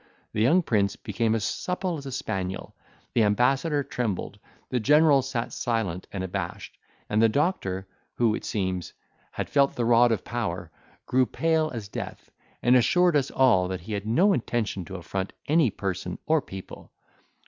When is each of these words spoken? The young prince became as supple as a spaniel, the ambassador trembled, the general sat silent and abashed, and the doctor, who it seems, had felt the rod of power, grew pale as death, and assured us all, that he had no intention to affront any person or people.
The 0.33 0.41
young 0.41 0.63
prince 0.63 0.95
became 0.95 1.35
as 1.35 1.43
supple 1.43 1.95
as 1.95 2.07
a 2.07 2.11
spaniel, 2.11 2.75
the 3.13 3.21
ambassador 3.21 3.83
trembled, 3.83 4.39
the 4.69 4.79
general 4.79 5.21
sat 5.21 5.53
silent 5.53 6.07
and 6.11 6.23
abashed, 6.23 6.75
and 7.07 7.21
the 7.21 7.29
doctor, 7.29 7.87
who 8.15 8.33
it 8.33 8.43
seems, 8.43 8.93
had 9.33 9.47
felt 9.47 9.75
the 9.75 9.85
rod 9.85 10.11
of 10.11 10.25
power, 10.25 10.71
grew 11.05 11.27
pale 11.27 11.69
as 11.71 11.87
death, 11.87 12.31
and 12.63 12.75
assured 12.75 13.15
us 13.15 13.29
all, 13.29 13.67
that 13.67 13.81
he 13.81 13.93
had 13.93 14.07
no 14.07 14.33
intention 14.33 14.85
to 14.85 14.95
affront 14.95 15.33
any 15.47 15.69
person 15.69 16.17
or 16.25 16.41
people. 16.41 16.91